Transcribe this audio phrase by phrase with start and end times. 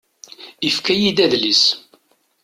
[0.67, 1.63] Ifka-yi-d adlis.